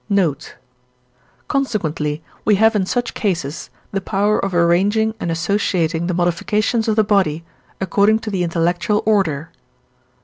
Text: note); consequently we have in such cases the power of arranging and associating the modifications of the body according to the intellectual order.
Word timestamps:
note); 0.09 0.55
consequently 1.47 2.23
we 2.43 2.55
have 2.55 2.75
in 2.75 2.87
such 2.87 3.13
cases 3.13 3.69
the 3.91 4.01
power 4.01 4.43
of 4.43 4.51
arranging 4.51 5.13
and 5.19 5.29
associating 5.29 6.07
the 6.07 6.13
modifications 6.15 6.87
of 6.87 6.95
the 6.95 7.03
body 7.03 7.45
according 7.79 8.17
to 8.17 8.31
the 8.31 8.41
intellectual 8.43 9.03
order. 9.05 9.51